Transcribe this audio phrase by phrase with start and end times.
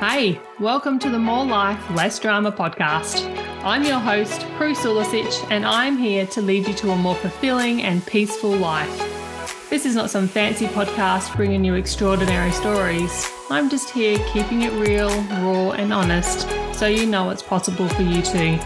[0.00, 3.22] Hey, welcome to the More Life, Less Drama podcast.
[3.62, 7.82] I'm your host, Prue Sulicic, and I'm here to lead you to a more fulfilling
[7.82, 9.68] and peaceful life.
[9.68, 13.30] This is not some fancy podcast bringing you extraordinary stories.
[13.50, 18.00] I'm just here keeping it real, raw, and honest so you know it's possible for
[18.00, 18.56] you too.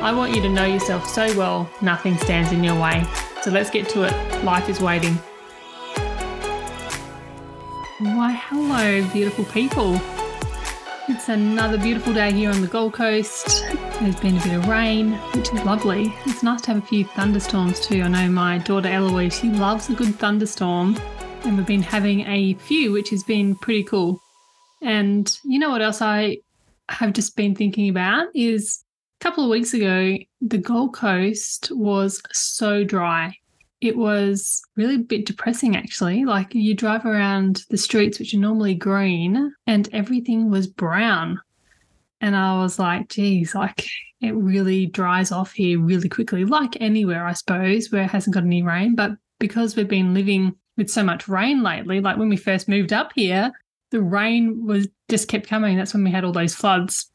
[0.00, 3.04] I want you to know yourself so well, nothing stands in your way.
[3.42, 4.42] So let's get to it.
[4.42, 5.18] Life is waiting.
[7.98, 10.00] Why, hello, beautiful people.
[11.08, 13.64] It's another beautiful day here on the Gold Coast.
[14.00, 16.12] There's been a bit of rain, which is lovely.
[16.26, 18.02] It's nice to have a few thunderstorms too.
[18.02, 20.96] I know my daughter Eloise, she loves a good thunderstorm,
[21.44, 24.20] and we've been having a few, which has been pretty cool.
[24.82, 26.38] And you know what else I
[26.88, 28.82] have just been thinking about is
[29.20, 33.32] a couple of weeks ago, the Gold Coast was so dry
[33.80, 36.24] it was really a bit depressing actually.
[36.24, 41.40] Like you drive around the streets, which are normally green, and everything was brown.
[42.20, 43.86] And I was like, geez, like
[44.20, 48.44] it really dries off here really quickly, like anywhere, I suppose, where it hasn't got
[48.44, 48.94] any rain.
[48.94, 52.92] But because we've been living with so much rain lately, like when we first moved
[52.92, 53.52] up here,
[53.90, 55.76] the rain was just kept coming.
[55.76, 57.10] That's when we had all those floods.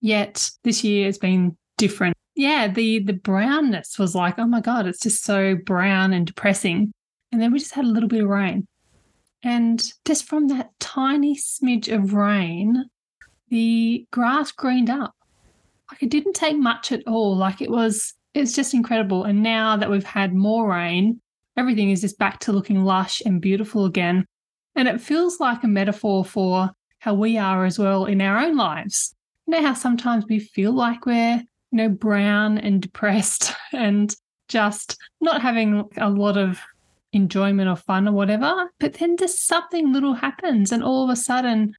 [0.00, 4.86] Yet this year has been different yeah, the the brownness was like, oh my god,
[4.86, 6.92] it's just so brown and depressing.
[7.32, 8.68] And then we just had a little bit of rain.
[9.42, 12.84] And just from that tiny smidge of rain,
[13.48, 15.14] the grass greened up.
[15.90, 17.34] Like it didn't take much at all.
[17.34, 19.24] Like it was it's just incredible.
[19.24, 21.20] And now that we've had more rain,
[21.56, 24.26] everything is just back to looking lush and beautiful again.
[24.74, 28.58] And it feels like a metaphor for how we are as well in our own
[28.58, 29.14] lives.
[29.46, 34.14] You know how sometimes we feel like we're you know, brown and depressed and
[34.48, 36.60] just not having a lot of
[37.12, 38.70] enjoyment or fun or whatever.
[38.78, 41.74] But then just something little happens, and all of a sudden,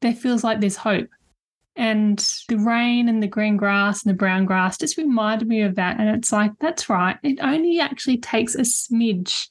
[0.00, 1.08] there feels like there's hope.
[1.78, 5.74] And the rain and the green grass and the brown grass just reminded me of
[5.74, 6.00] that.
[6.00, 7.18] And it's like, that's right.
[7.22, 9.48] It only actually takes a smidge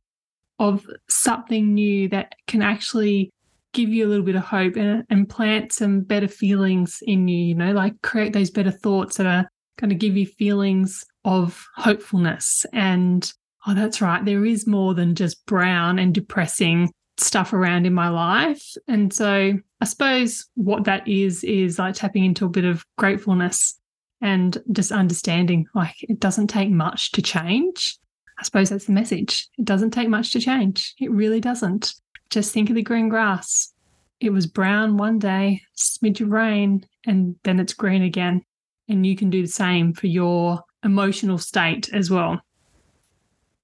[0.57, 3.31] of something new that can actually
[3.73, 7.37] give you a little bit of hope and, and plant some better feelings in you,
[7.37, 11.65] you know, like create those better thoughts that are kind of give you feelings of
[11.75, 12.65] hopefulness.
[12.73, 13.31] And
[13.67, 18.09] oh that's right there is more than just brown and depressing stuff around in my
[18.09, 18.73] life.
[18.87, 23.77] And so i suppose what that is is like tapping into a bit of gratefulness
[24.21, 27.97] and just understanding like it doesn't take much to change.
[28.39, 29.47] I suppose that's the message.
[29.57, 30.93] It doesn't take much to change.
[30.99, 31.93] It really doesn't.
[32.29, 33.71] Just think of the green grass.
[34.19, 38.43] It was brown one day smidge of rain and then it's green again
[38.87, 42.41] and you can do the same for your emotional state as well.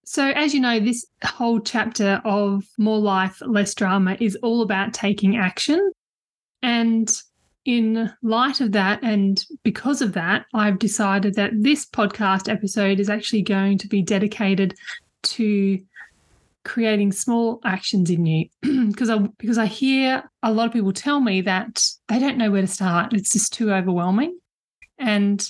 [0.04, 4.94] So, as you know, this whole chapter of More Life, Less Drama is all about
[4.94, 5.92] taking action.
[6.62, 7.10] And
[7.64, 13.10] in light of that, and because of that, I've decided that this podcast episode is
[13.10, 14.76] actually going to be dedicated
[15.24, 15.80] to
[16.64, 21.20] creating small actions in you because I because I hear a lot of people tell
[21.20, 23.14] me that they don't know where to start.
[23.14, 24.38] It's just too overwhelming.
[25.02, 25.44] And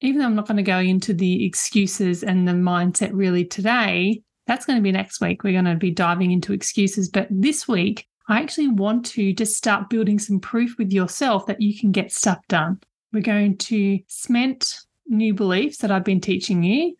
[0.00, 4.22] even though I'm not going to go into the excuses and the mindset really today,
[4.46, 5.42] that's going to be next week.
[5.42, 7.08] We're going to be diving into excuses.
[7.08, 11.60] But this week, I actually want to just start building some proof with yourself that
[11.60, 12.80] you can get stuff done.
[13.12, 16.94] We're going to cement new beliefs that I've been teaching you,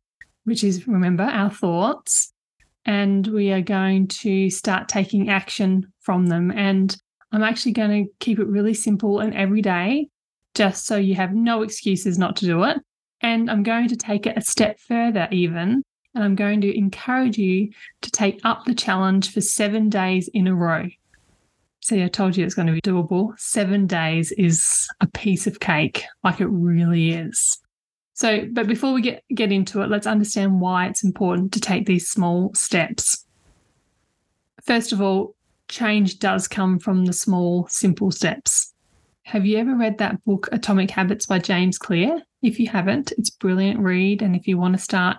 [0.45, 2.33] which is remember our thoughts.
[2.85, 6.53] And we are going to start taking action from them.
[6.53, 6.97] And
[7.33, 10.09] I'm actually going to keep it really simple and everyday
[10.57, 12.79] just so you have no excuses not to do it.
[13.21, 15.83] And I'm going to take it a step further, even,
[16.15, 20.47] and I'm going to encourage you to take up the challenge for seven days in
[20.47, 20.87] a row.
[21.83, 23.39] See, I told you it's going to be doable.
[23.39, 27.59] Seven days is a piece of cake, like it really is.
[28.15, 31.85] So, but before we get, get into it, let's understand why it's important to take
[31.85, 33.27] these small steps.
[34.65, 35.37] First of all,
[35.69, 38.73] change does come from the small, simple steps.
[39.27, 42.23] Have you ever read that book, Atomic Habits by James Clear?
[42.43, 44.23] If you haven't, it's brilliant read.
[44.23, 45.17] And if you want to start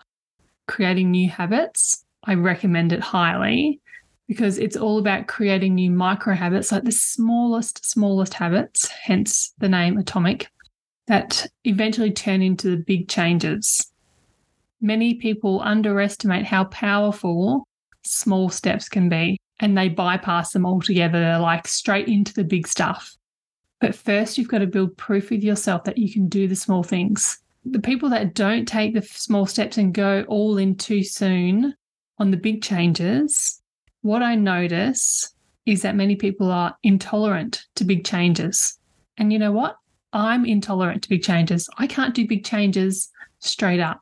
[0.66, 3.82] creating new habits, I recommend it highly
[4.26, 9.68] because it's all about creating new micro habits, like the smallest, smallest habits, hence the
[9.68, 10.50] name Atomic,
[11.08, 13.92] that eventually turn into the big changes.
[14.80, 17.68] Many people underestimate how powerful
[18.06, 21.20] small steps can be and they bypass them altogether.
[21.20, 23.18] They're like straight into the big stuff.
[23.80, 26.84] But first, you've got to build proof with yourself that you can do the small
[26.84, 27.40] things.
[27.66, 31.76] The people that don't take the small steps and go all in too soon
[32.18, 33.62] on the big changes,
[34.02, 35.34] what I notice
[35.66, 38.80] is that many people are intolerant to big changes.
[39.18, 39.76] And you know what?
[40.14, 41.70] I'm intolerant to big changes.
[41.78, 44.02] I can't do big changes straight up.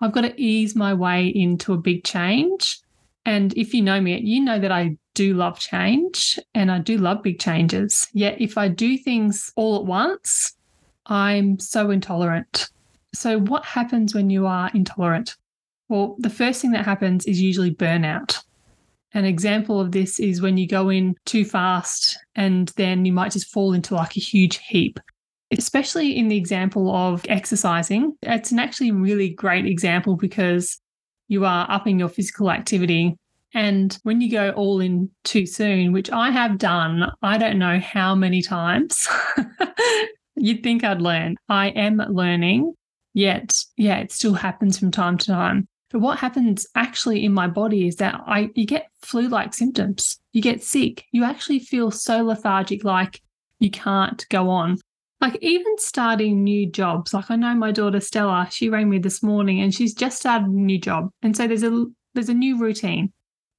[0.00, 2.78] I've got to ease my way into a big change.
[3.26, 6.96] And if you know me, you know that I do love change and I do
[6.96, 8.06] love big changes.
[8.12, 10.54] Yet if I do things all at once,
[11.06, 12.68] I'm so intolerant.
[13.12, 15.36] So, what happens when you are intolerant?
[15.88, 18.42] Well, the first thing that happens is usually burnout.
[19.12, 23.32] An example of this is when you go in too fast and then you might
[23.32, 25.00] just fall into like a huge heap.
[25.50, 30.80] Especially in the example of exercising, it's an actually really great example because
[31.28, 33.16] you are upping your physical activity.
[33.54, 37.78] And when you go all in too soon, which I have done, I don't know
[37.78, 39.08] how many times,
[40.36, 41.36] you'd think I'd learn.
[41.48, 42.74] I am learning,
[43.14, 45.68] yet, yeah, it still happens from time to time.
[45.90, 50.18] But what happens actually in my body is that I you get flu-like symptoms.
[50.32, 51.04] You get sick.
[51.12, 53.22] You actually feel so lethargic like
[53.60, 54.78] you can't go on.
[55.20, 57.14] Like even starting new jobs.
[57.14, 60.48] Like I know my daughter Stella, she rang me this morning and she's just started
[60.48, 61.10] a new job.
[61.22, 63.12] And so there's a there's a new routine.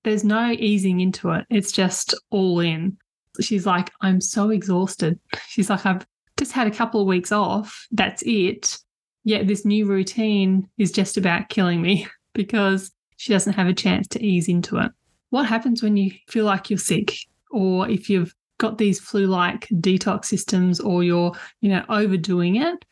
[0.03, 1.45] There's no easing into it.
[1.49, 2.97] It's just all in.
[3.41, 5.19] She's like, I'm so exhausted.
[5.47, 6.05] She's like, I've
[6.37, 7.87] just had a couple of weeks off.
[7.91, 8.77] That's it.
[9.23, 12.07] Yet this new routine is just about killing me.
[12.37, 14.91] because she doesn't have a chance to ease into it.
[15.31, 17.17] What happens when you feel like you're sick
[17.51, 22.85] or if you've got these flu-like detox systems or you're, you know, overdoing it?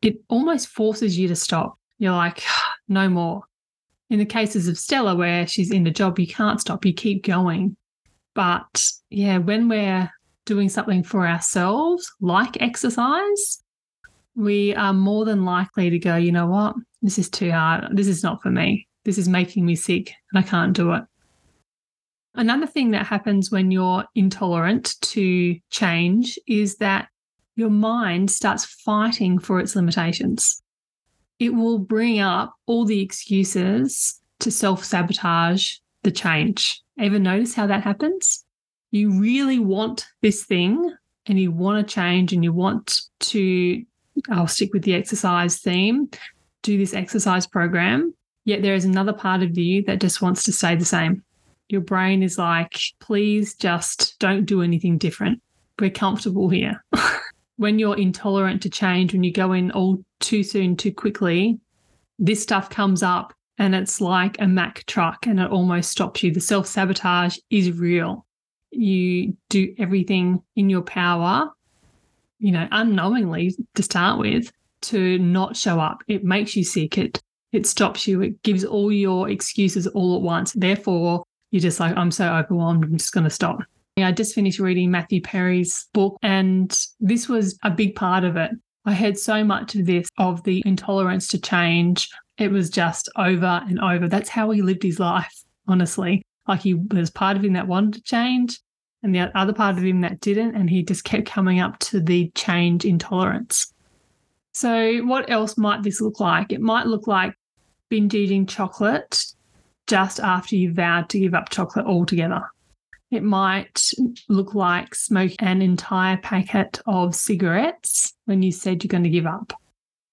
[0.00, 1.78] It almost forces you to stop.
[1.98, 2.42] You're like,
[2.88, 3.42] no more.
[4.10, 7.24] In the cases of Stella, where she's in a job, you can't stop, you keep
[7.24, 7.76] going.
[8.34, 10.10] But yeah, when we're
[10.44, 13.62] doing something for ourselves, like exercise,
[14.34, 16.74] we are more than likely to go, you know what?
[17.02, 17.96] This is too hard.
[17.96, 18.88] This is not for me.
[19.04, 21.04] This is making me sick and I can't do it.
[22.34, 27.08] Another thing that happens when you're intolerant to change is that
[27.56, 30.62] your mind starts fighting for its limitations.
[31.38, 36.82] It will bring up all the excuses to self sabotage the change.
[36.98, 38.44] Ever notice how that happens?
[38.90, 40.94] You really want this thing
[41.26, 43.84] and you want to change and you want to,
[44.30, 46.08] I'll stick with the exercise theme,
[46.62, 48.14] do this exercise program,
[48.44, 51.22] yet there is another part of you that just wants to stay the same.
[51.72, 55.40] Your brain is like, please just don't do anything different.
[55.78, 56.84] We're comfortable here.
[57.56, 61.58] when you're intolerant to change, when you go in all too soon, too quickly,
[62.18, 66.30] this stuff comes up and it's like a Mack truck and it almost stops you.
[66.30, 68.26] The self sabotage is real.
[68.70, 71.48] You do everything in your power,
[72.38, 74.52] you know, unknowingly to start with,
[74.82, 76.04] to not show up.
[76.06, 76.98] It makes you sick.
[76.98, 78.20] It it stops you.
[78.20, 80.52] It gives all your excuses all at once.
[80.52, 82.82] Therefore, you're just like, I'm so overwhelmed.
[82.82, 83.60] I'm just going to stop.
[83.98, 88.50] I just finished reading Matthew Perry's book, and this was a big part of it.
[88.86, 92.08] I heard so much of this, of the intolerance to change.
[92.38, 94.08] It was just over and over.
[94.08, 96.24] That's how he lived his life, honestly.
[96.48, 98.58] Like he was part of him that wanted to change,
[99.02, 100.54] and the other part of him that didn't.
[100.54, 103.72] And he just kept coming up to the change intolerance.
[104.54, 106.50] So, what else might this look like?
[106.50, 107.34] It might look like
[107.90, 109.22] binge eating chocolate
[109.92, 112.40] just after you vowed to give up chocolate altogether.
[113.10, 113.90] It might
[114.30, 119.26] look like smoking an entire packet of cigarettes when you said you're going to give
[119.26, 119.52] up.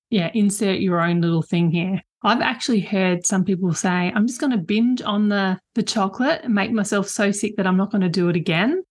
[0.09, 2.01] Yeah, insert your own little thing here.
[2.24, 6.41] I've actually heard some people say, I'm just going to binge on the, the chocolate
[6.43, 8.83] and make myself so sick that I'm not going to do it again.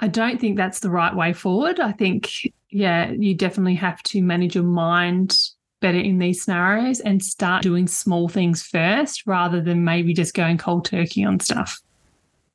[0.00, 1.78] I don't think that's the right way forward.
[1.78, 2.32] I think,
[2.68, 5.38] yeah, you definitely have to manage your mind
[5.80, 10.58] better in these scenarios and start doing small things first rather than maybe just going
[10.58, 11.80] cold turkey on stuff.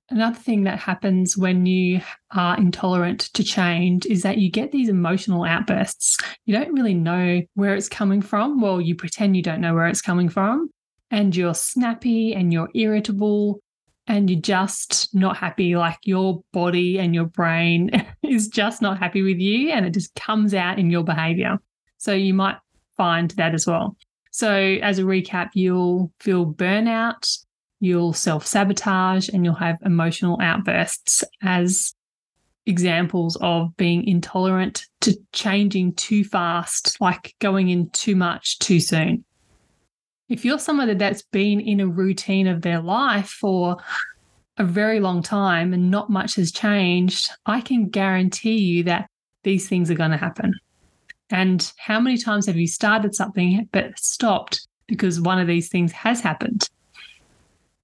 [0.10, 2.02] Another thing that happens when you
[2.32, 6.18] are intolerant to change is that you get these emotional outbursts.
[6.46, 8.60] You don't really know where it's coming from.
[8.60, 10.70] Well, you pretend you don't know where it's coming from,
[11.12, 13.62] and you're snappy and you're irritable
[14.08, 17.90] and you're just not happy, like your body and your brain
[18.24, 21.58] is just not happy with you, and it just comes out in your behavior.
[21.98, 22.58] So you might
[23.02, 23.98] find that as well.
[24.32, 27.38] So, as a recap, you'll feel burnout,
[27.80, 31.94] you'll self sabotage, and you'll have emotional outbursts as
[32.66, 39.26] examples of being intolerant to changing too fast, like going in too much too soon
[40.32, 43.76] if you're somebody that's been in a routine of their life for
[44.58, 49.10] a very long time and not much has changed, I can guarantee you that
[49.44, 50.54] these things are going to happen.
[51.32, 55.92] And how many times have you started something but stopped because one of these things
[55.92, 56.68] has happened?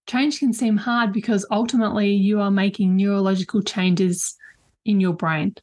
[0.08, 4.36] change can seem hard because ultimately you are making neurological changes
[4.86, 5.54] in your brain.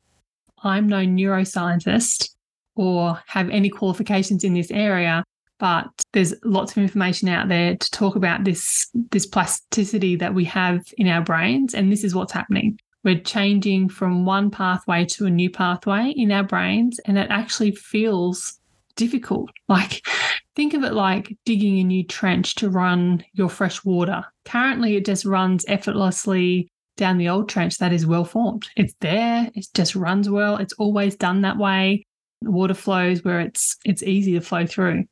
[0.63, 2.31] I'm no neuroscientist
[2.77, 5.25] or have any qualifications in this area,
[5.59, 10.45] but there's lots of information out there to talk about this this plasticity that we
[10.45, 12.79] have in our brains and this is what's happening.
[13.05, 17.73] We're changing from one pathway to a new pathway in our brains and it actually
[17.73, 18.59] feels
[18.97, 19.51] difficult.
[19.69, 20.07] Like
[20.55, 24.25] think of it like digging a new trench to run your fresh water.
[24.45, 28.69] Currently it just runs effortlessly down the old trench that is well formed.
[28.77, 30.57] It's there, it just runs well.
[30.57, 32.05] It's always done that way.
[32.43, 35.05] The water flows where it's it's easy to flow through.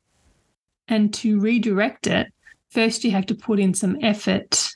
[0.87, 2.27] And to redirect it,
[2.69, 4.72] first you have to put in some effort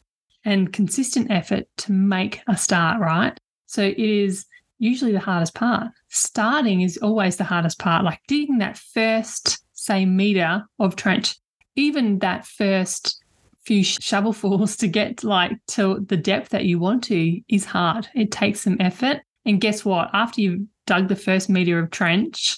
[0.47, 3.37] and consistent effort to make a start, right?
[3.65, 4.45] So it is
[4.79, 5.89] usually the hardest part.
[6.07, 11.35] Starting is always the hardest part, like digging that first, say, meter of trench,
[11.75, 13.21] even that first
[13.65, 18.07] few shovelfuls to get like to the depth that you want to is hard.
[18.15, 19.17] It takes some effort.
[19.45, 20.09] And guess what?
[20.13, 22.57] After you've dug the first meter of trench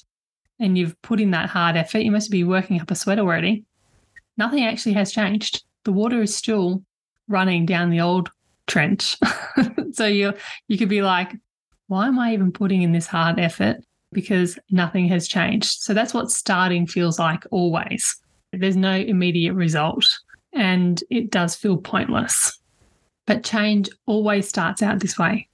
[0.60, 3.64] and you've put in that hard effort, you must be working up a sweat already.
[4.38, 5.64] Nothing actually has changed.
[5.86, 6.84] The water is still
[7.30, 8.30] running down the old
[8.68, 9.18] trench.
[9.94, 10.34] so you
[10.68, 11.34] you could be like,
[11.88, 13.78] why am I even putting in this hard effort?
[14.12, 15.82] Because nothing has changed.
[15.82, 18.18] So that's what starting feels like always.
[18.52, 20.06] There's no immediate result
[20.54, 22.58] and it does feel pointless.
[23.28, 25.48] But change always starts out this way.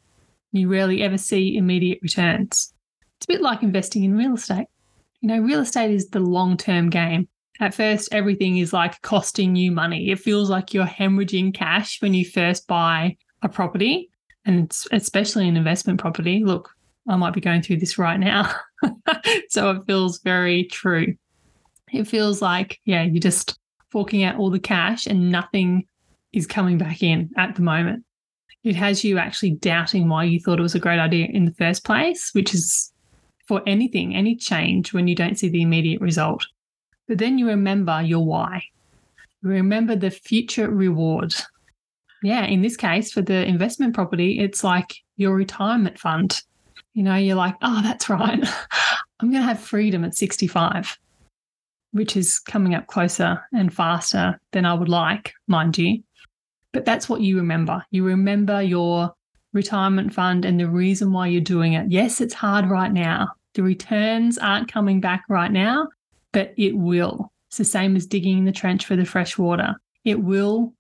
[0.53, 2.74] You rarely ever see immediate returns.
[3.17, 4.67] It's a bit like investing in real estate.
[5.20, 7.27] You know, real estate is the long term game.
[7.60, 10.12] At first, everything is like costing you money.
[10.12, 14.10] It feels like you're hemorrhaging cash when you first buy a property,
[14.46, 16.44] and especially an investment property.
[16.44, 16.70] Look,
[17.08, 18.54] I might be going through this right now.
[19.50, 21.16] so it feels very true.
[21.94, 23.58] It feels like, yeah, you're just
[23.90, 25.86] forking out all the cash and nothing
[26.34, 28.04] is coming back in at the moment.
[28.64, 31.54] It has you actually doubting why you thought it was a great idea in the
[31.54, 32.92] first place, which is
[33.48, 36.46] for anything, any change when you don't see the immediate result.
[37.08, 38.64] But then you remember your why.
[39.44, 41.34] Remember the future reward.
[42.24, 46.42] Yeah, in this case, for the investment property, it's like your retirement fund.
[46.94, 48.40] You know, you're like, oh, that's right.
[49.20, 50.98] I'm going to have freedom at 65
[51.96, 56.04] which is coming up closer and faster than I would like, mind you.
[56.74, 57.86] But that's what you remember.
[57.90, 59.14] You remember your
[59.54, 61.90] retirement fund and the reason why you're doing it.
[61.90, 63.30] Yes, it's hard right now.
[63.54, 65.88] The returns aren't coming back right now,
[66.36, 67.32] but it will.
[67.48, 69.75] It's the same as digging the trench for the fresh water.
[70.04, 70.74] It will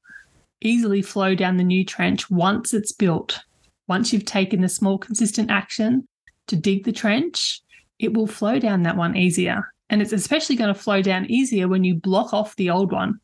[0.59, 3.39] easily flow down the new trench once it's built.
[3.87, 6.05] Once you've taken the small, consistent action
[6.47, 7.61] to dig the trench,
[7.99, 9.71] it will flow down that one easier.
[9.89, 13.21] And it's especially going to flow down easier when you block off the old one.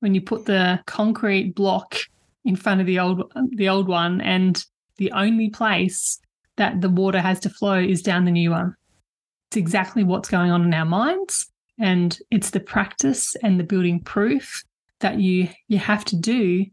[0.00, 1.94] When you put the concrete block
[2.44, 4.64] in front of the old the old one and
[4.96, 6.18] the only place
[6.56, 8.74] that the water has to flow is down the new one.
[9.50, 11.49] It's exactly what's going on in our minds
[11.80, 14.62] and it's the practice and the building proof
[15.00, 16.66] that you you have to do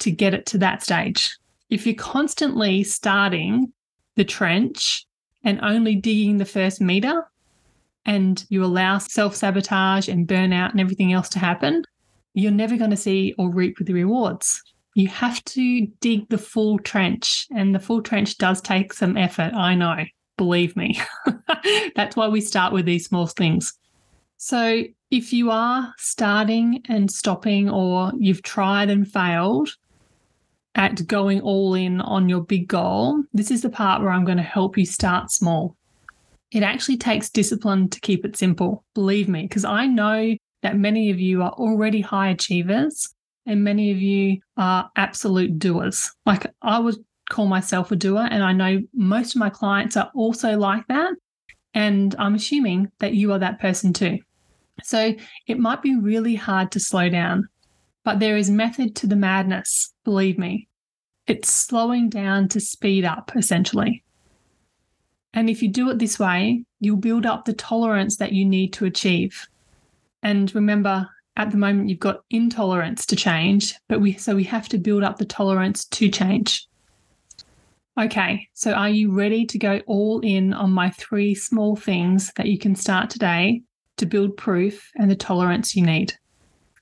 [0.00, 1.36] to get it to that stage.
[1.70, 3.72] If you're constantly starting
[4.16, 5.06] the trench
[5.44, 7.24] and only digging the first meter,
[8.06, 11.84] and you allow self sabotage and burnout and everything else to happen,
[12.34, 14.62] you're never going to see or reap the rewards.
[14.94, 19.52] You have to dig the full trench, and the full trench does take some effort.
[19.54, 20.04] I know,
[20.36, 21.00] believe me.
[21.96, 23.72] That's why we start with these small things.
[24.46, 29.70] So, if you are starting and stopping, or you've tried and failed
[30.74, 34.36] at going all in on your big goal, this is the part where I'm going
[34.36, 35.78] to help you start small.
[36.50, 41.08] It actually takes discipline to keep it simple, believe me, because I know that many
[41.08, 43.14] of you are already high achievers
[43.46, 46.12] and many of you are absolute doers.
[46.26, 46.96] Like I would
[47.30, 51.14] call myself a doer, and I know most of my clients are also like that.
[51.72, 54.18] And I'm assuming that you are that person too.
[54.82, 55.14] So
[55.46, 57.48] it might be really hard to slow down,
[58.04, 60.68] but there is method to the madness, believe me.
[61.26, 64.04] It's slowing down to speed up, essentially.
[65.32, 68.72] And if you do it this way, you'll build up the tolerance that you need
[68.74, 69.46] to achieve.
[70.22, 74.68] And remember, at the moment you've got intolerance to change, but we so we have
[74.68, 76.68] to build up the tolerance to change.
[77.98, 82.46] Okay, so are you ready to go all in on my three small things that
[82.46, 83.62] you can start today
[83.96, 86.14] to build proof and the tolerance you need?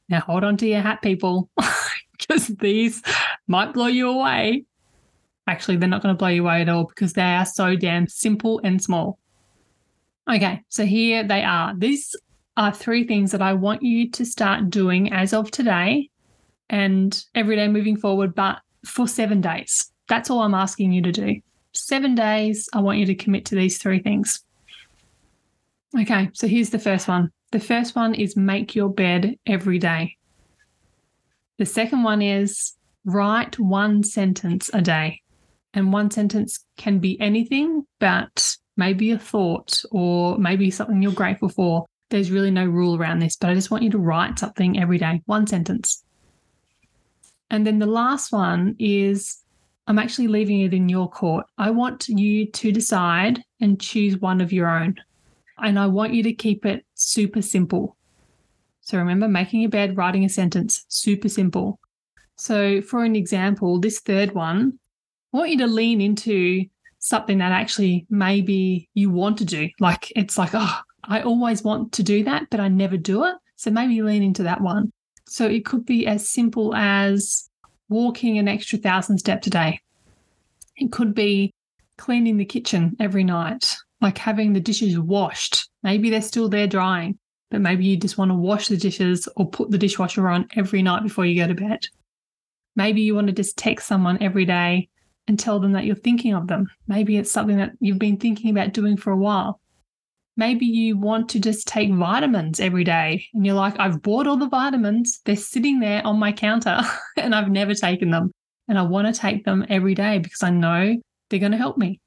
[0.09, 1.49] Now hold on to your hat, people,
[2.19, 3.03] because these
[3.47, 4.65] might blow you away
[5.47, 8.07] actually they're not going to blow you away at all because they are so damn
[8.09, 9.19] simple and small.
[10.31, 11.75] Okay, so here they are.
[11.77, 12.15] These
[12.57, 16.11] are three things that I want you to start doing as of today
[16.71, 19.91] and every day moving forward, but for seven days.
[20.09, 21.41] That's all I'm asking you to do.
[21.75, 24.45] Seven days, I want you to commit to these three things.
[25.99, 27.31] Okay, so here's the first one.
[27.51, 30.17] The first one is make your bed every day.
[31.59, 35.21] The second one is write one sentence a day.
[35.75, 41.49] And one sentence can be anything, but maybe a thought or maybe something you're grateful
[41.49, 41.87] for.
[42.11, 44.99] There's really no rule around this, but I just want you to write something every
[44.99, 46.05] day, one sentence.
[47.51, 49.43] And then the last one is
[49.87, 51.47] I'm actually leaving it in your court.
[51.59, 54.97] I want you to decide and choose one of your own.
[55.59, 57.97] And I want you to keep it super simple.
[58.81, 61.79] So remember, making a bed, writing a sentence, super simple.
[62.37, 64.79] So, for an example, this third one,
[65.33, 66.65] I want you to lean into
[66.99, 69.69] something that actually maybe you want to do.
[69.81, 73.35] Like it's like, oh, I always want to do that, but I never do it.
[73.57, 74.93] So maybe lean into that one.
[75.29, 77.49] So it could be as simple as
[77.89, 79.81] walking an extra thousand steps a day.
[80.77, 81.53] It could be
[81.97, 85.71] cleaning the kitchen every night, like having the dishes washed.
[85.83, 87.19] Maybe they're still there drying,
[87.51, 90.83] but maybe you just want to wash the dishes or put the dishwasher on every
[90.83, 91.87] night before you go to bed.
[92.75, 94.89] Maybe you want to just text someone every day
[95.29, 96.69] and tell them that you're thinking of them.
[96.89, 99.61] Maybe it's something that you've been thinking about doing for a while.
[100.37, 104.39] Maybe you want to just take vitamins every day and you're like, I've bought all
[104.39, 106.81] the vitamins, they're sitting there on my counter
[107.17, 108.33] and I've never taken them.
[108.67, 110.97] And I want to take them every day because I know
[111.29, 112.01] they're going to help me.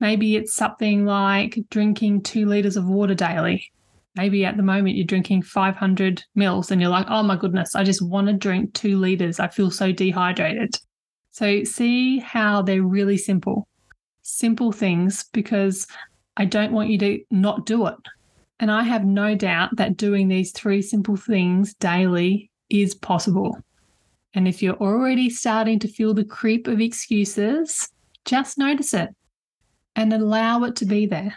[0.00, 3.70] Maybe it's something like drinking two liters of water daily.
[4.14, 7.84] Maybe at the moment you're drinking 500 mils and you're like, oh my goodness, I
[7.84, 9.40] just want to drink two liters.
[9.40, 10.78] I feel so dehydrated.
[11.32, 13.68] So see how they're really simple,
[14.22, 15.86] simple things because
[16.36, 17.96] I don't want you to not do it.
[18.58, 23.58] And I have no doubt that doing these three simple things daily is possible.
[24.32, 27.88] And if you're already starting to feel the creep of excuses,
[28.24, 29.10] just notice it
[29.96, 31.36] and allow it to be there.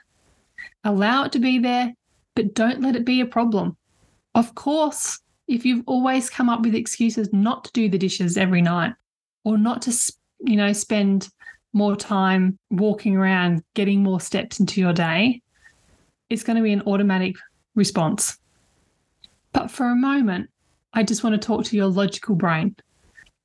[0.84, 1.94] Allow it to be there,
[2.36, 3.76] but don't let it be a problem.
[4.36, 8.62] Of course, if you've always come up with excuses not to do the dishes every
[8.62, 8.94] night
[9.44, 11.30] or not to, you know, spend
[11.74, 15.42] more time walking around, getting more steps into your day,
[16.30, 17.36] it's going to be an automatic
[17.76, 18.38] response.
[19.54, 20.50] But for a moment,
[20.94, 22.76] I just want to talk to your logical brain.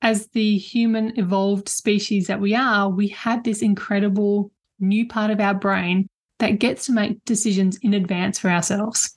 [0.03, 4.51] As the human evolved species that we are, we have this incredible
[4.81, 6.09] new part of our brain
[6.39, 9.17] that gets to make decisions in advance for ourselves.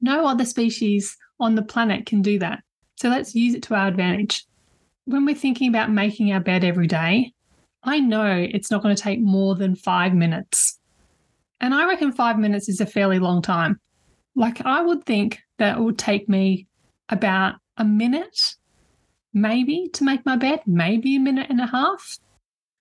[0.00, 2.60] No other species on the planet can do that.
[2.96, 4.44] So let's use it to our advantage.
[5.04, 7.32] When we're thinking about making our bed every day,
[7.82, 10.78] I know it's not going to take more than five minutes.
[11.60, 13.80] And I reckon five minutes is a fairly long time.
[14.34, 16.66] Like, I would think that it would take me
[17.08, 18.56] about a minute,
[19.32, 22.18] maybe, to make my bed, maybe a minute and a half.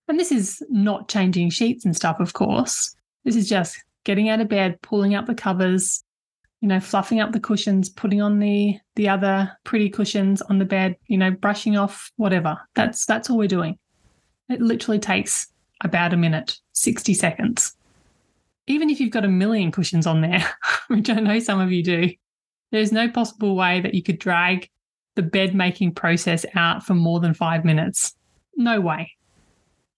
[0.07, 2.95] And this is not changing sheets and stuff, of course.
[3.23, 6.03] This is just getting out of bed, pulling up the covers,
[6.61, 10.65] you know, fluffing up the cushions, putting on the the other pretty cushions on the
[10.65, 12.57] bed, you know, brushing off whatever.
[12.75, 13.77] That's that's all we're doing.
[14.49, 15.47] It literally takes
[15.83, 17.75] about a minute, 60 seconds.
[18.67, 20.45] Even if you've got a million cushions on there,
[20.87, 22.11] which I know some of you do,
[22.71, 24.69] there's no possible way that you could drag
[25.15, 28.15] the bed making process out for more than five minutes.
[28.55, 29.11] No way.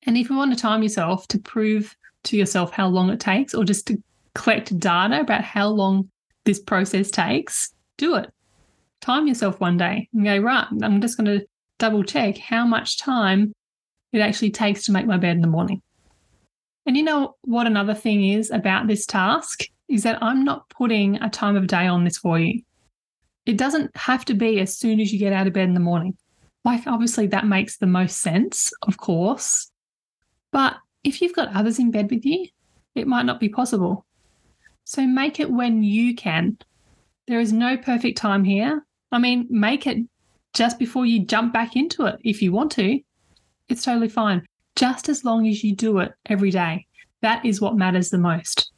[0.08, 3.54] And if you want to time yourself to prove to yourself how long it takes
[3.54, 4.02] or just to
[4.34, 6.10] collect data about how long
[6.46, 8.32] this process takes, do it.
[9.02, 11.46] Time yourself one day and go, right, I'm just going to
[11.78, 13.54] double check how much time
[14.14, 15.82] it actually takes to make my bed in the morning.
[16.86, 21.18] And you know what another thing is about this task is that I'm not putting
[21.18, 22.62] a time of day on this for you.
[23.46, 25.82] It doesn't have to be as soon as you get out of bed in the
[25.82, 26.18] morning.
[26.64, 29.70] Like, obviously, that makes the most sense, of course.
[30.58, 32.48] But if you've got others in bed with you,
[32.96, 34.08] it might not be possible.
[34.86, 36.58] So make it when you can.
[37.28, 38.84] There is no perfect time here.
[39.12, 40.00] I mean, make it
[40.56, 43.00] just before you jump back into it if you want to.
[43.70, 46.88] It's totally fine, just as long as you do it every day.
[47.22, 48.72] That is what matters the most.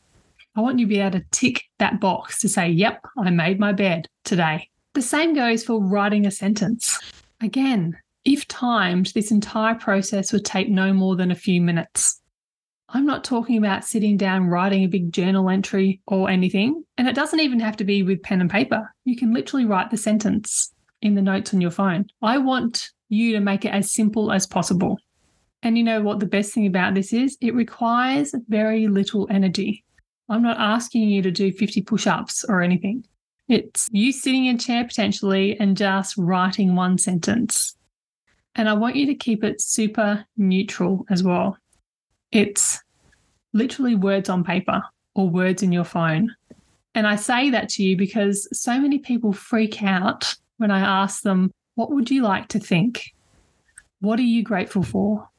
[0.58, 3.58] I want you to be able to tick that box to say, yep, I made
[3.58, 4.70] my bed today.
[4.96, 7.00] The same goes for writing a sentence.
[7.40, 7.98] Again,
[8.30, 12.22] if timed, this entire process would take no more than a few minutes.
[12.90, 16.84] I'm not talking about sitting down writing a big journal entry or anything.
[17.00, 18.94] And it doesn't even have to be with pen and paper.
[19.04, 22.06] You can literally write the sentence in the notes on your phone.
[22.22, 25.00] I want you to make it as simple as possible.
[25.64, 27.36] And you know what the best thing about this is?
[27.42, 29.84] It requires very little energy.
[30.30, 33.06] I'm not asking you to do 50 push ups or anything.
[33.48, 37.76] It's you sitting in a chair potentially and just writing one sentence.
[38.60, 41.58] And I want you to keep it super neutral as well.
[42.34, 42.84] It's
[43.54, 44.84] literally words on paper
[45.16, 46.36] or words in your phone.
[46.94, 51.22] And I say that to you because so many people freak out when I ask
[51.22, 53.14] them, What would you like to think?
[54.02, 55.30] What are you grateful for?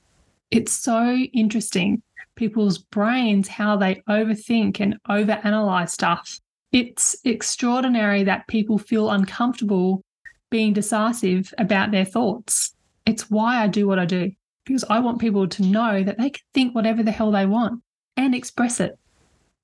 [0.51, 2.01] It's so interesting,
[2.37, 6.41] people's brains, how they overthink and overanalyze stuff.
[6.73, 10.01] It's extraordinary that people feel uncomfortable
[10.49, 12.75] being decisive about their thoughts.
[13.07, 14.33] It's why I do what I do,
[14.65, 17.83] because I want people to know that they can think whatever the hell they want
[18.17, 18.99] and express it.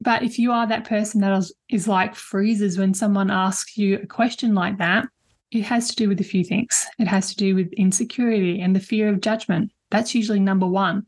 [0.00, 4.06] But if you are that person that is, like freezes when someone asks you a
[4.06, 5.06] question like that,
[5.50, 6.86] it has to do with a few things.
[6.98, 9.72] It has to do with insecurity and the fear of judgment.
[9.90, 11.06] That's usually number one.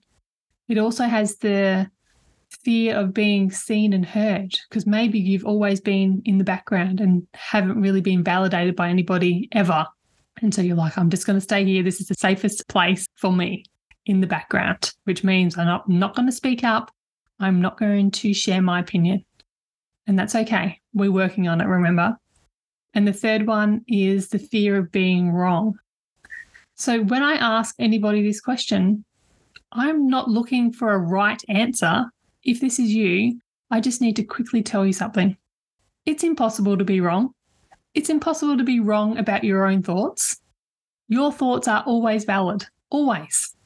[0.68, 1.90] It also has the
[2.48, 7.26] fear of being seen and heard because maybe you've always been in the background and
[7.34, 9.86] haven't really been validated by anybody ever.
[10.40, 11.82] And so you're like, I'm just going to stay here.
[11.82, 13.64] This is the safest place for me
[14.06, 16.90] in the background, which means I'm not, not going to speak up.
[17.40, 19.24] I'm not going to share my opinion.
[20.06, 20.80] And that's okay.
[20.94, 22.16] We're working on it, remember?
[22.94, 25.78] And the third one is the fear of being wrong.
[26.74, 29.04] So when I ask anybody this question,
[29.72, 32.06] I'm not looking for a right answer.
[32.44, 35.36] If this is you, I just need to quickly tell you something.
[36.06, 37.34] It's impossible to be wrong.
[37.98, 40.40] It's impossible to be wrong about your own thoughts.
[41.08, 43.56] Your thoughts are always valid, always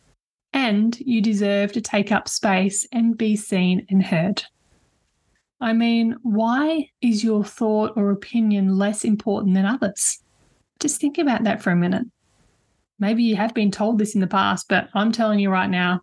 [0.55, 4.43] and you deserve to take up space and be seen and heard.
[5.61, 10.23] I mean, why is your thought or opinion less important than others?
[10.81, 12.07] Just think about that for a minute.
[12.99, 16.01] Maybe you have been told this in the past, but I'm telling you right now,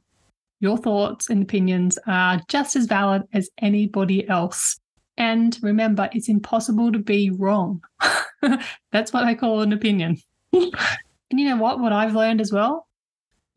[0.60, 4.80] your thoughts and opinions are just as valid as anybody else.
[5.20, 7.84] And remember, it's impossible to be wrong.
[8.92, 10.18] That's what I call an opinion.
[10.54, 10.72] and
[11.32, 11.80] you know what?
[11.80, 12.88] What I've learned as well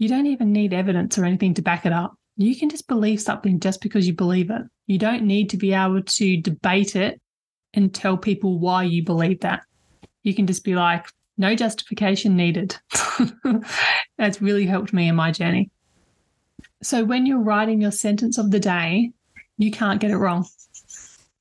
[0.02, 2.16] you don't even need evidence or anything to back it up.
[2.36, 4.62] You can just believe something just because you believe it.
[4.88, 7.20] You don't need to be able to debate it
[7.72, 9.60] and tell people why you believe that.
[10.24, 11.06] You can just be like,
[11.38, 12.76] no justification needed.
[14.18, 15.70] That's really helped me in my journey.
[16.82, 19.12] So when you're writing your sentence of the day,
[19.56, 20.46] you can't get it wrong.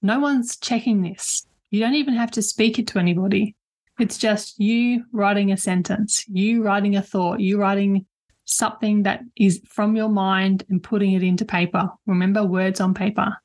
[0.01, 1.45] No one's checking this.
[1.69, 3.55] You don't even have to speak it to anybody.
[3.99, 8.05] It's just you writing a sentence, you writing a thought, you writing
[8.45, 11.89] something that is from your mind and putting it into paper.
[12.07, 13.37] Remember words on paper.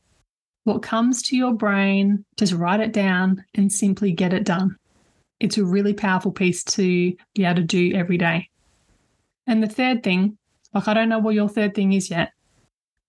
[0.64, 4.76] What comes to your brain, just write it down and simply get it done.
[5.38, 8.48] It's a really powerful piece to be able to do every day.
[9.46, 10.38] And the third thing,
[10.74, 12.32] like I don't know what your third thing is yet,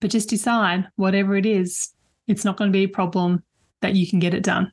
[0.02, 1.94] but just decide whatever it is,
[2.28, 3.44] it's not going to be a problem
[3.82, 4.72] that you can get it done.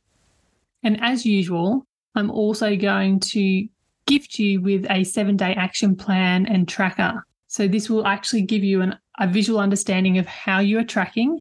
[0.82, 3.66] And as usual, I'm also going to
[4.06, 7.24] gift you with a seven day action plan and tracker.
[7.46, 11.38] So, this will actually give you an, a visual understanding of how you are tracking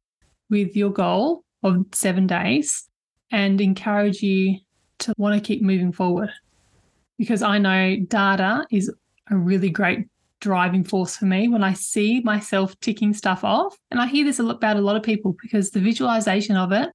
[0.49, 2.87] with your goal of seven days
[3.31, 4.59] and encourage you
[4.99, 6.29] to want to keep moving forward.
[7.17, 8.91] Because I know data is
[9.29, 10.07] a really great
[10.43, 13.77] driving force for me when I see myself ticking stuff off.
[13.89, 16.89] And I hear this about a lot of people because the visualization of it,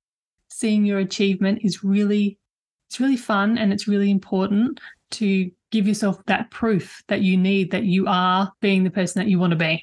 [0.48, 2.38] seeing your achievement is really
[2.88, 4.80] it's really fun and it's really important
[5.10, 9.30] to give yourself that proof that you need that you are being the person that
[9.30, 9.82] you want to be.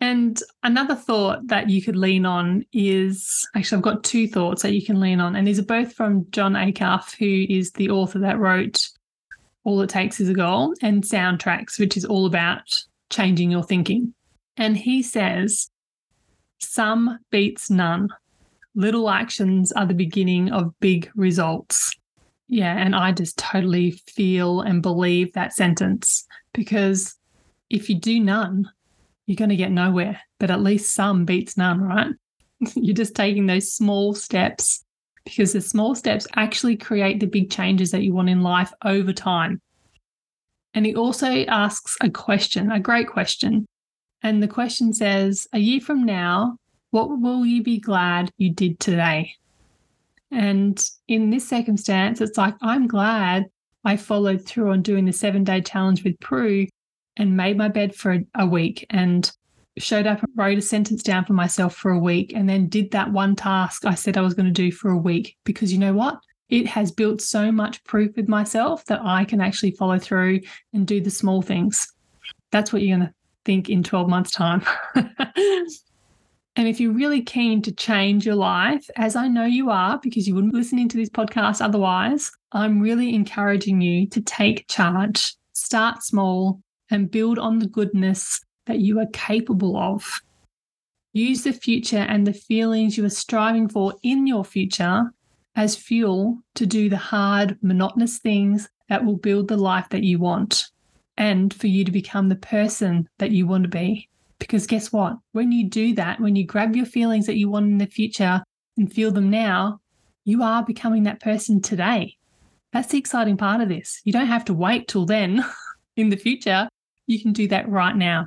[0.00, 4.74] And another thought that you could lean on is actually, I've got two thoughts that
[4.74, 8.18] you can lean on, and these are both from Jon Acuff, who is the author
[8.18, 8.88] that wrote
[9.66, 14.14] All It Takes Is a Goal and Soundtracks, which is all about changing your thinking.
[14.56, 15.68] And he says,
[16.60, 18.10] Some beats none.
[18.76, 21.92] Little actions are the beginning of big results.
[22.46, 26.24] Yeah, and I just totally feel and believe that sentence
[26.54, 27.16] because
[27.68, 28.70] if you do none,
[29.26, 30.20] you're going to get nowhere.
[30.38, 32.12] But at least some beats none, right?
[32.76, 34.84] you're just taking those small steps
[35.26, 39.12] because the small steps actually create the big changes that you want in life over
[39.12, 39.60] time.
[40.72, 43.66] And he also asks a question, a great question.
[44.22, 46.56] And the question says, A year from now,
[46.92, 49.32] what will you be glad you did today?
[50.30, 53.46] And in this circumstance, it's like, I'm glad
[53.84, 56.66] I followed through on doing the seven day challenge with Prue
[57.16, 59.30] and made my bed for a week and
[59.78, 62.90] showed up and wrote a sentence down for myself for a week and then did
[62.92, 65.36] that one task I said I was going to do for a week.
[65.44, 66.18] Because you know what?
[66.48, 70.40] It has built so much proof with myself that I can actually follow through
[70.72, 71.92] and do the small things.
[72.52, 74.64] That's what you're going to think in 12 months' time.
[76.56, 80.26] And if you're really keen to change your life, as I know you are, because
[80.26, 85.34] you wouldn't be listening to this podcast otherwise, I'm really encouraging you to take charge,
[85.52, 90.20] start small, and build on the goodness that you are capable of.
[91.12, 95.10] Use the future and the feelings you are striving for in your future
[95.54, 100.18] as fuel to do the hard, monotonous things that will build the life that you
[100.18, 100.66] want
[101.16, 104.08] and for you to become the person that you want to be.
[104.38, 105.16] Because guess what?
[105.32, 108.42] When you do that, when you grab your feelings that you want in the future
[108.76, 109.80] and feel them now,
[110.24, 112.16] you are becoming that person today.
[112.72, 114.02] That's the exciting part of this.
[114.04, 115.42] You don't have to wait till then
[115.96, 116.68] in the future.
[117.06, 118.26] You can do that right now.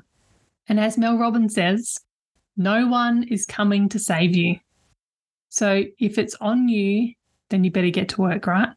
[0.69, 1.99] And as Mel Robbins says,
[2.55, 4.57] no one is coming to save you.
[5.49, 7.13] So if it's on you,
[7.49, 8.69] then you better get to work, right?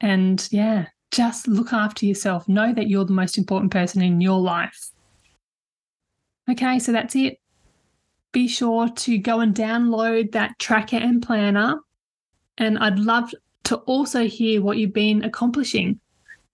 [0.00, 2.48] And yeah, just look after yourself.
[2.48, 4.90] Know that you're the most important person in your life.
[6.50, 7.40] Okay, so that's it.
[8.32, 11.76] Be sure to go and download that tracker and planner.
[12.58, 13.32] And I'd love
[13.64, 16.00] to also hear what you've been accomplishing.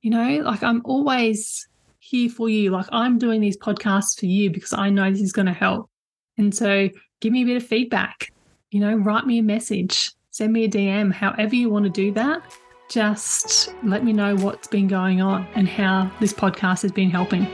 [0.02, 1.66] You know, like I'm always
[2.14, 2.70] here for you.
[2.70, 5.90] Like I'm doing these podcasts for you because I know this is going to help.
[6.38, 6.88] And so
[7.20, 8.33] give me a bit of feedback.
[8.70, 12.12] You know, write me a message, send me a DM, however you want to do
[12.12, 12.42] that.
[12.88, 17.46] Just let me know what's been going on and how this podcast has been helping.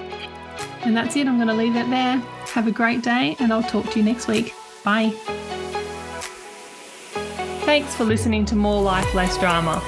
[0.83, 1.27] And that's it.
[1.27, 2.19] I'm going to leave it there.
[2.53, 4.53] Have a great day, and I'll talk to you next week.
[4.85, 5.11] Bye.
[7.65, 9.83] Thanks for listening to More Life, Less Drama.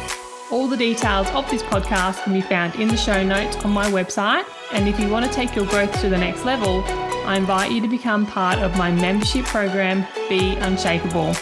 [0.50, 3.87] All the details of this podcast can be found in the show notes on my
[3.90, 4.44] website.
[4.72, 6.82] And if you want to take your growth to the next level,
[7.26, 11.35] I invite you to become part of my membership program, Be Unshakable,